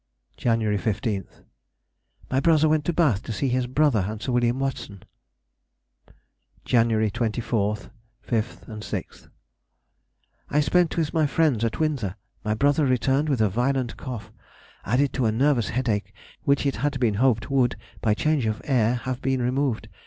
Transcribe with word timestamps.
January 0.35 0.79
15th.—My 0.79 2.39
brother 2.39 2.67
went 2.67 2.85
to 2.85 2.91
Bath 2.91 3.21
to 3.21 3.31
see 3.31 3.49
his 3.49 3.67
brother 3.67 4.03
and 4.09 4.19
Sir 4.19 4.31
Wm. 4.31 4.57
Watson. 4.57 5.03
January 6.65 7.11
24th, 7.11 7.91
5th, 8.27 8.67
and 8.67 8.81
6th.—I 8.81 10.59
spent 10.59 10.97
with 10.97 11.13
my 11.13 11.27
friends 11.27 11.63
at 11.63 11.79
Windsor. 11.79 12.15
My 12.43 12.55
brother 12.55 12.83
returned 12.87 13.29
with 13.29 13.41
a 13.41 13.49
violent 13.49 13.95
cough, 13.95 14.31
added 14.85 15.13
to 15.13 15.27
a 15.27 15.31
nervous 15.31 15.69
headache 15.69 16.11
which 16.45 16.65
it 16.65 16.77
had 16.77 16.99
been 16.99 17.13
hoped 17.21 17.51
would, 17.51 17.75
by 18.01 18.15
change 18.15 18.47
of 18.47 18.59
air, 18.65 18.95
have 18.95 19.21
been 19.21 19.39
removed. 19.39 19.87